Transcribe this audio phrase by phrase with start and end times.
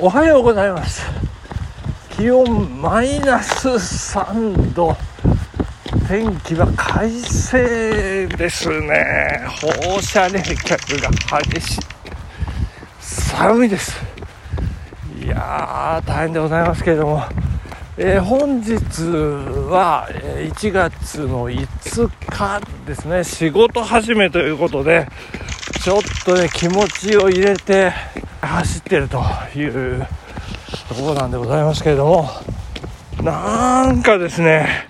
[0.00, 1.06] おはようございます。
[2.16, 4.96] 気温マイナス3度。
[6.08, 9.46] 天気は快晴ですね。
[9.46, 11.80] 放射冷却が激しい。
[12.98, 13.96] 寒いです。
[15.22, 17.22] いやー大変でございますけれども、
[17.96, 18.74] えー、本日
[19.70, 23.22] は1月の5日ですね。
[23.22, 25.06] 仕事始めということで
[25.84, 27.92] ちょっとね気持ちを入れて
[28.44, 29.22] 走ってると
[29.56, 30.06] いう
[30.88, 32.28] ところなんでございますけれども
[33.22, 34.86] なんかですね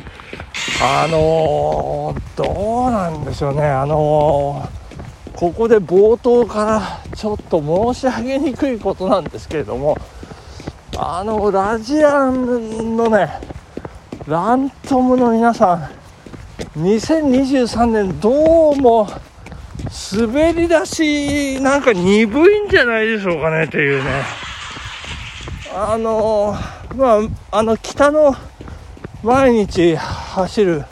[0.83, 9.97] あのー、どうなんでしょうねあのー、ここで冒頭からちょっと申し上げにくいことなんですけれども
[10.97, 13.29] あのラジアンのね
[14.27, 15.91] ラントムの皆さ
[16.75, 19.09] ん2023年どうも
[20.13, 24.25] 滑り出しなんか鈍いんじゃないでしょうかねっていうね。
[25.73, 26.57] あの
[26.97, 27.19] ま
[27.51, 28.35] ああの北の
[29.23, 30.85] 毎日走る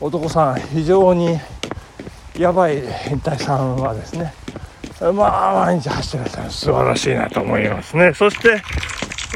[0.00, 1.38] 男さん非常に
[2.38, 4.32] やばい変態さんはですね
[5.00, 8.14] まあ毎日走ってらっしゃる素晴らしいなと思いますね。
[8.14, 8.62] そして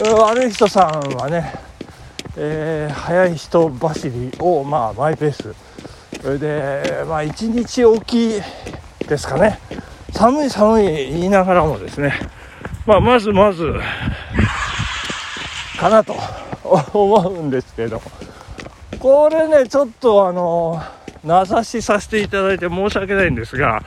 [0.00, 1.52] 悪い人さんはね、
[2.36, 5.54] えー、速い人走りをまあマイペース。
[6.22, 8.40] それでまあ1日おき
[9.12, 9.58] ですかね。
[10.12, 12.14] 寒い寒い言いながらもですね、
[12.86, 13.74] まあ、まずまず
[15.78, 16.16] かなと
[16.94, 18.00] 思うんですけど。
[18.98, 20.80] これねちょっとあの
[21.24, 23.82] 名指しさせていただいて申し訳ないんですが、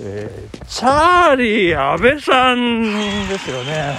[0.00, 3.96] えー、チャーリー安倍さんですよね。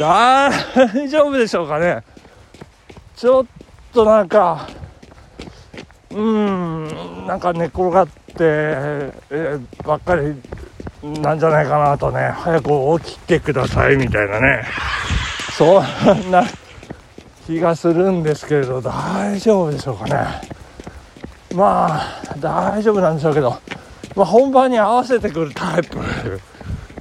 [0.00, 2.02] 大丈夫でしょうかね。
[3.14, 3.46] ちょっ
[3.92, 4.68] となんか
[6.10, 9.12] うんなんか寝転がって、え、
[9.84, 10.34] ばっかり
[11.02, 14.64] なんじゃないかなとね早く起きてくださいみたいなね。
[15.56, 16.44] そんな
[17.46, 20.12] 気がするんですけれど大丈夫でしょうかね。
[21.54, 23.50] まあ大丈夫なんでしょうけど、
[24.16, 25.98] まあ、本番に合わせてくるタイプ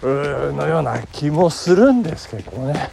[0.04, 2.90] のような気もするんですけどね。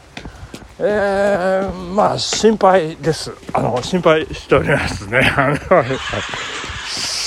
[0.81, 3.33] えー、まあ心配です。
[3.53, 5.33] あの心配しておりますね。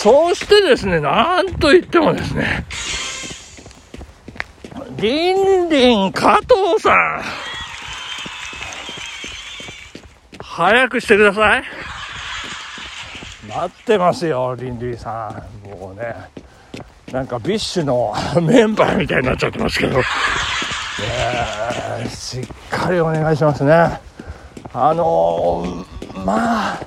[0.01, 2.66] そしてですねなんといってもですね
[4.97, 7.22] リンリン加藤さん。
[10.39, 11.63] 早くしてください。
[13.47, 15.69] 待ってますよリンリンさん。
[15.69, 16.16] もうね
[17.12, 20.01] なんか BiSH のメンバーみたいになっちゃってますけど、
[22.09, 24.00] しっかりお願いしますね。
[24.73, 26.79] あのー、まあ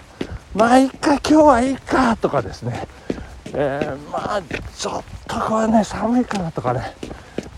[0.54, 2.88] まあいっか今日はいいかとかですね。
[3.56, 4.42] えー、まあ
[4.76, 6.94] ちょっとこれね寒いかなとかね。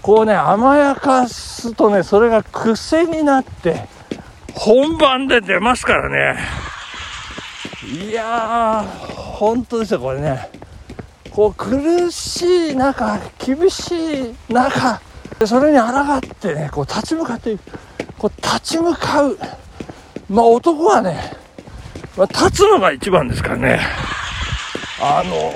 [0.03, 3.89] こうね甘やかすとねそれが癖になって
[4.55, 6.39] 本番で出ますからね。
[7.85, 8.87] いやー
[9.39, 10.51] 本当ですよこれね。
[11.31, 15.01] こう苦しい中厳しい中
[15.45, 15.87] それに抗
[16.17, 17.57] ってねこう立ち向かって
[18.19, 19.39] こう立ち向かう。
[20.29, 21.33] まあ男はね、
[22.17, 23.81] まあ、立つのが一番ですからね。
[25.01, 25.53] あの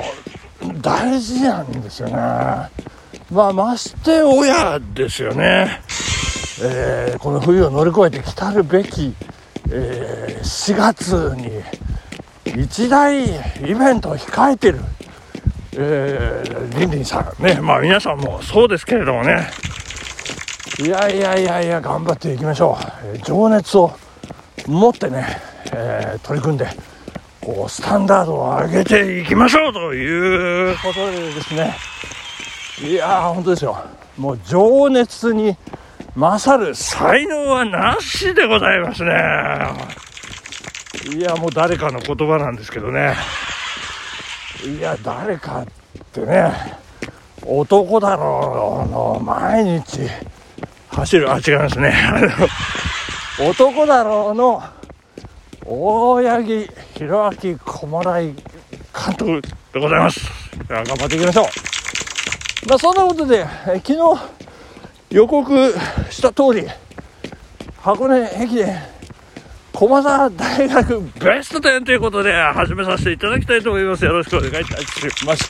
[0.81, 2.15] 大事なんですよね。
[2.15, 5.81] まあまして親ですよね、
[6.63, 9.15] えー、この冬を乗り越えて来たるべき、
[9.71, 13.29] えー、4月に一大イ
[13.61, 14.81] ベントを控えてる
[15.73, 19.49] えー、リンリンさんね、まあ皆さんもそうですけれどもね、
[20.85, 22.77] いやいやいやいや、頑張っていきましょ
[23.15, 23.19] う。
[23.19, 23.93] 情熱を
[24.67, 25.27] 持ってね、
[25.73, 26.67] えー、取り組んで、
[27.55, 31.77] こう、スタンダードを上げていきましょうということでですね、
[32.83, 33.85] いやー、本当ですよ。
[34.17, 35.57] もう情熱に
[36.15, 39.13] 勝る才能はなしでございますね。
[41.17, 43.15] いや、もう誰かの言葉なんですけどね。
[44.65, 45.67] いや誰かっ
[46.13, 46.53] てね
[47.47, 50.01] 男だろうの毎日
[50.91, 51.95] 走るあ違いますね
[53.41, 54.63] 男だろうの
[55.65, 59.43] 大八木弘明小来監督
[59.73, 60.21] でございます
[60.69, 61.45] 頑張っていきましょう
[62.69, 63.99] まあそんなことでえ昨日
[65.11, 65.75] 予告
[66.11, 66.67] した通り
[67.79, 69.01] 箱根駅伝
[69.73, 74.05] 駒沢大学ベスト10ということで始めさせていただきたいと思います。
[74.05, 75.49] よろしくお願いいたします。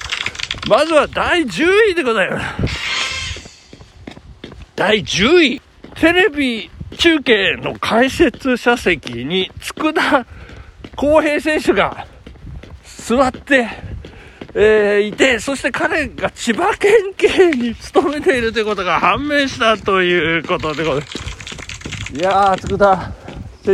[0.68, 3.76] まずは第10位でございます。
[4.76, 5.62] 第10位。
[5.96, 9.92] テレビ中継の解説者席に佃
[10.96, 12.06] 康平選手が
[12.84, 13.68] 座って
[14.54, 22.14] えーいて、そして彼が千葉県警に勤めているということが判明したということでございます。
[22.14, 23.12] いやー、佃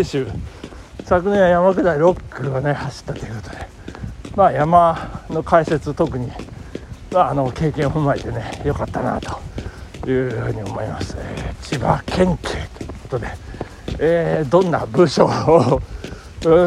[0.04, 3.68] 選手、昨年は山下り6区をね、走ったということで、
[4.36, 6.30] まあ、山の解説、特に、
[7.10, 9.40] まあ、あの経験を踏まえてね、良かったなと
[10.06, 11.16] いうふうに思います。
[11.18, 12.65] えー千葉県警
[13.16, 13.32] ことで、
[13.98, 15.80] えーどんな部署を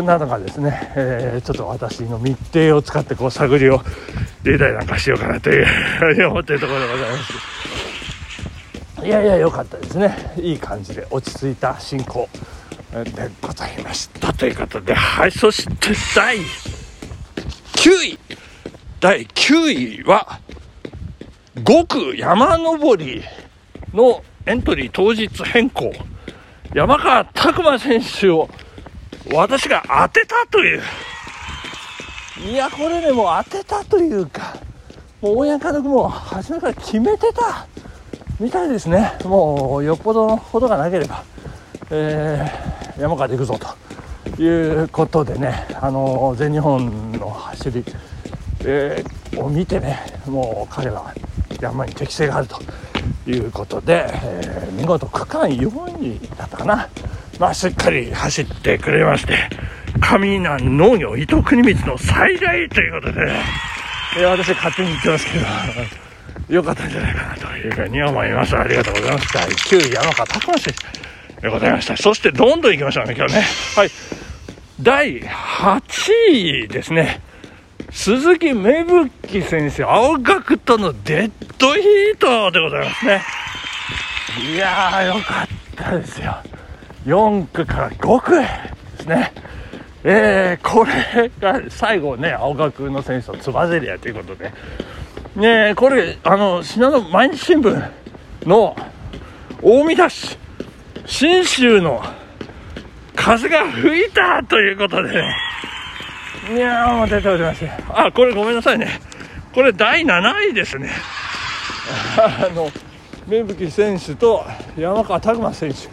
[0.04, 3.82] なのかですね、えーちょっと私の密偵を使ってこう探りを
[4.44, 7.60] 入れたりなんかしようかなというふうに思っているところでございます。
[9.06, 10.34] いやいや、良かったですね。
[10.38, 12.28] いい感じで落ち着いた進行
[12.92, 14.34] でございました。
[14.34, 16.44] ということで、はい、そして第9
[18.04, 18.20] 位。
[19.00, 20.42] 第9位は、
[21.56, 23.24] 5区山登り
[23.94, 25.94] のエントリー当日変更。
[26.74, 28.48] 山川拓馬選手を
[29.34, 30.82] 私が当てたという。
[32.48, 34.56] いや、これね、も当てたというか、
[35.22, 37.68] もう大山監督も初めから決めてた
[38.40, 39.14] みたいですね。
[39.26, 41.24] もうよっぽどのことがなければ、
[41.92, 43.58] えー山川で行くぞ
[44.36, 47.84] ということでね、あの全日本の走り、
[48.66, 51.14] えーを見てね、もう彼は
[51.62, 52.60] 山に適性があると
[53.32, 56.88] いうことで、えー見事区間4位だったかな。
[57.38, 59.50] まあ、しっかり走ってくれまして、
[60.00, 63.42] 上南農業伊藤国光の最大ということでね、
[64.18, 65.46] えー私勝手に言ってますけど、
[66.50, 68.56] 良かったんじゃないかなというふうに思います。
[68.58, 69.40] ありがとうございました。
[69.40, 70.74] 9位山川拓馬選
[71.36, 71.98] 手でございました。
[71.98, 73.44] そしてどんどん行きましょうね、今日ね。
[73.76, 73.92] はい。
[74.82, 75.82] 第8
[76.32, 77.22] 位ですね。
[77.92, 79.12] 鈴木芽吹
[79.44, 83.22] 選手、青学とのデッドヒートでございますね。
[84.54, 86.38] いやー、よかったですよ。
[87.06, 88.48] 4区から5区で
[89.00, 89.32] すね。
[90.04, 94.52] えー、これが最後ね、青学の選手とつばぜり合いということで、
[95.36, 97.90] ねえ、これ、あの、信濃毎日新聞
[98.46, 98.76] の
[99.62, 100.38] 大見出し、
[101.06, 102.02] 信州の
[103.16, 105.36] 風が吹いたということでね、
[106.52, 109.09] いやー、もう出ておりまして、あ、これごめんなさいね。
[109.54, 110.90] これ第7位ですね。
[112.18, 112.70] あの、
[113.28, 114.46] 芽吹選手と
[114.78, 115.90] 山川拓馬選手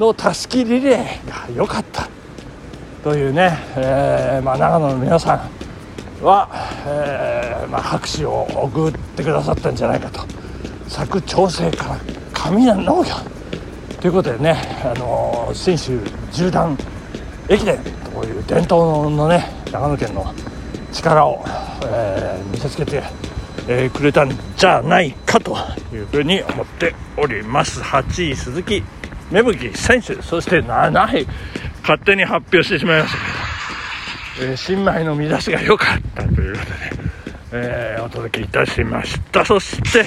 [0.00, 2.08] のたすきリレーが良かった
[3.02, 5.36] というね、えーまあ、長野の皆さ
[6.20, 6.48] んは、
[6.86, 10.20] えーまあ、拍手を送ってくださったんじゃないかと
[10.88, 12.00] 佐久長聖から
[12.32, 13.14] 上南農業
[14.00, 16.00] ということでね、あのー信州
[16.32, 16.76] 縦断
[17.48, 17.78] 駅伝
[18.14, 20.32] という伝統のね長野県の
[20.92, 21.44] 力を、
[21.84, 23.02] えー見せつけて、
[23.68, 25.56] えーくれたんじゃないかと
[25.92, 27.80] いうふうに思っております。
[27.80, 28.82] 8位鈴木
[29.30, 30.90] 芽吹選手そして7
[31.22, 31.26] 位
[31.82, 33.18] 勝手に発表してしまいました
[34.38, 36.76] けど、えー新米の見出しが良かったということで、
[37.52, 39.44] えーお届けいたしました。
[39.44, 40.04] そして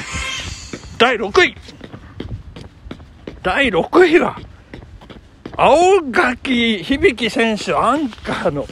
[0.98, 1.56] 第6位。
[3.44, 4.40] 第6位は
[5.58, 8.66] 青垣響選手アンカーの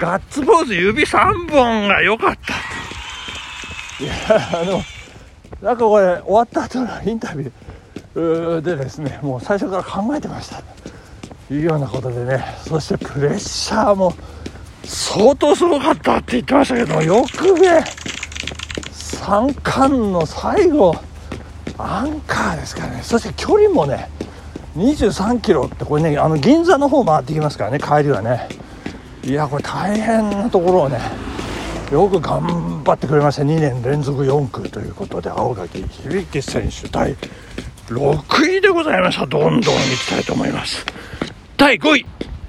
[0.00, 2.54] ガッツポーズ指3本が良かった。
[4.02, 4.14] いや
[4.62, 4.82] あの
[5.60, 10.62] なんかこれ終わった後のインタビューでですねもう最初から考えてました。
[11.48, 14.14] というようなことでねそしてプレッシャーも
[14.84, 17.84] 相当すごかったって言ってましたけどよくね
[18.90, 20.96] 三冠の最後
[21.76, 23.02] アンカーですからね。
[23.02, 24.08] そして距離もね
[24.76, 28.48] 23キロってこれねあの銀座の方回ってきますからね帰りはね。
[29.24, 30.98] いやこれ大変なところをね
[31.92, 33.42] よく頑張ってくれました。
[33.42, 37.16] 2年連続4区ということで青垣響選手第
[37.88, 39.26] 6位でございました。
[39.26, 40.86] どんどん行きたいと思います。
[41.56, 42.06] 第5位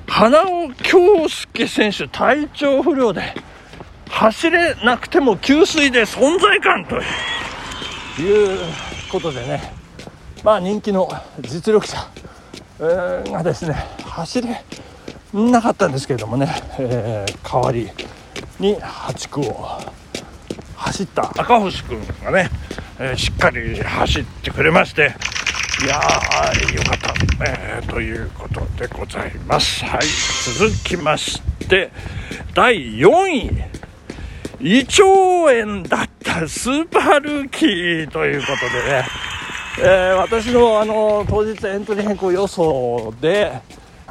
[0.08, 3.34] 花尾恭介選手体調不良で
[4.10, 8.60] 走れなくても給水で存在感という
[9.12, 9.74] ことでね。
[10.44, 11.10] まあ人気の
[11.42, 11.98] 実力者、
[12.80, 13.74] がですね
[14.04, 14.64] 走れ
[15.34, 16.48] なかったんですけれどもね、
[16.80, 17.90] えー代わり
[18.60, 19.80] に8区を
[20.76, 21.30] 走った。
[21.30, 22.50] 赤星君がね、
[23.00, 25.16] えーしっかり走ってくれまして
[25.84, 27.14] いやーよかった、
[27.46, 29.86] えーということでございます。
[29.86, 30.02] はい
[30.60, 31.92] 続きまして
[32.54, 33.64] 第4位
[34.60, 35.04] 胃腸
[35.66, 39.06] 炎だったスーパールーキーということでね
[39.80, 43.62] えー私のあの当日エントリー変更予想で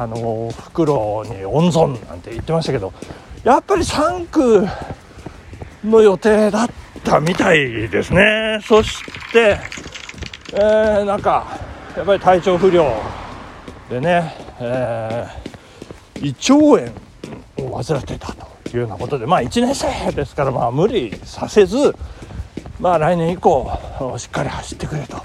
[0.00, 2.90] あの袋に温存なんて言ってましたけど
[3.45, 4.66] やっぱり3区
[5.85, 6.71] の予定だっ
[7.04, 8.61] たみたいですね。
[8.66, 9.59] そして、
[10.54, 11.59] えーなんか
[11.95, 12.95] やっぱり体調不良
[13.90, 16.92] でね、えー胃腸
[17.59, 21.95] 炎を患っていたというようなことでまあ1年生ですからまあ無理させず
[22.78, 23.71] まあ来年以降
[24.16, 25.23] しっかり走ってくれと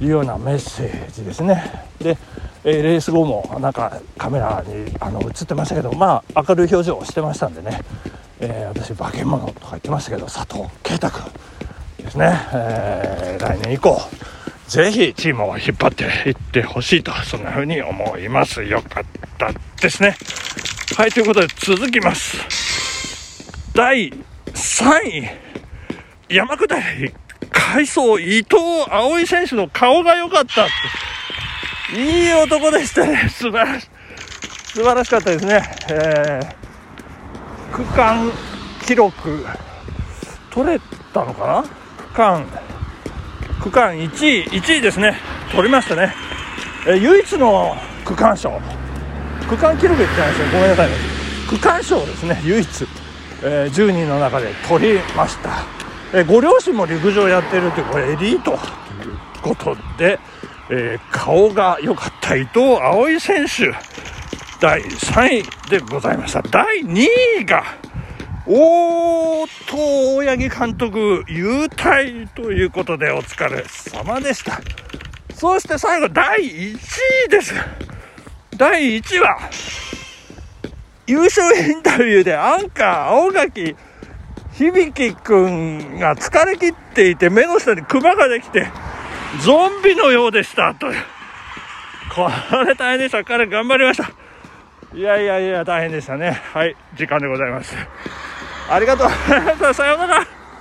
[0.00, 1.84] いうようなメッセージですね。
[1.98, 2.16] で、
[2.70, 7.80] え、レース後もなんかカメラにあの映ってましたけどまあ明るい表情をしてましたんでね、
[8.40, 11.22] え、私化け物とか言ってましたけど佐藤圭太君
[12.04, 13.98] ですね、え、来年以降
[14.68, 18.62] ぜひチームを引っ張っていってほしいとそんな風に思います。
[18.62, 19.04] よかっ
[19.38, 20.14] たですね。
[20.94, 22.36] はいということで続きます。
[23.72, 24.12] 第
[24.52, 25.30] 3位。
[26.28, 27.14] 山下り
[27.50, 28.56] 回走伊藤
[28.90, 30.66] 葵選手の顔が良かった。
[31.94, 33.28] いい男でしたね。
[33.30, 33.88] 素晴らし
[34.74, 38.30] 素晴らしかったですね、えー、区間
[38.86, 39.44] 記録
[40.50, 40.78] 取れ
[41.12, 41.64] たのかな？
[41.96, 42.46] 区間
[43.62, 45.16] 区間1位1位ですね。
[45.52, 46.14] 取りましたね、
[46.86, 48.60] えー、唯一の区間賞。
[49.48, 50.46] 区間記録言ってないですよ。
[50.52, 50.94] ごめんなさいね。
[51.48, 52.38] 区間賞ですね。
[52.44, 52.86] 唯一、
[53.42, 55.64] えー、10人の中で取りました。
[56.12, 58.58] えーご両親も陸上やってるというこれエリートという
[59.42, 60.18] ことで、
[60.70, 63.72] えー、顔が良かった伊藤葵選手
[64.60, 67.06] 第3位でございました第2
[67.40, 67.64] 位が
[68.50, 69.76] おーっと
[70.16, 74.58] 大八木監督優待ということでお疲れ様でした。
[75.34, 76.78] そして最後第1
[77.26, 77.54] 位です。
[78.56, 79.38] 第1位は
[81.06, 83.76] 優勝インタビューでアンカー青垣
[84.54, 88.66] 響くんが疲れ切っていて目の下にクマができて
[89.42, 90.86] ゾンビのようでしたと
[92.14, 92.30] こ
[92.64, 93.22] れ大変でした。
[93.24, 94.10] 彼頑張りました。
[94.96, 96.40] いやいやいや大変でしたね。
[96.52, 97.76] はい時間でございます。
[98.70, 99.08] ありがとう。
[99.74, 100.37] さようなら。